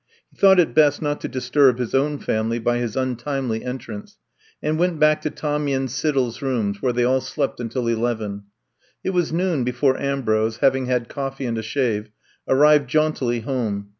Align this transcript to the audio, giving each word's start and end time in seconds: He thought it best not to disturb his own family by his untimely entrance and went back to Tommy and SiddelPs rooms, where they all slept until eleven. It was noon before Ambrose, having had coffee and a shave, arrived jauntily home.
He 0.31 0.37
thought 0.39 0.59
it 0.59 0.73
best 0.73 0.99
not 0.99 1.21
to 1.21 1.27
disturb 1.27 1.77
his 1.77 1.93
own 1.93 2.17
family 2.17 2.57
by 2.57 2.77
his 2.79 2.95
untimely 2.97 3.63
entrance 3.63 4.17
and 4.59 4.79
went 4.79 4.99
back 4.99 5.21
to 5.21 5.29
Tommy 5.29 5.73
and 5.73 5.87
SiddelPs 5.89 6.41
rooms, 6.41 6.81
where 6.81 6.91
they 6.91 7.03
all 7.03 7.21
slept 7.21 7.59
until 7.59 7.87
eleven. 7.87 8.45
It 9.03 9.11
was 9.11 9.31
noon 9.31 9.63
before 9.63 9.99
Ambrose, 9.99 10.57
having 10.57 10.87
had 10.87 11.07
coffee 11.07 11.45
and 11.45 11.59
a 11.59 11.61
shave, 11.61 12.09
arrived 12.47 12.89
jauntily 12.89 13.41
home. 13.41 13.89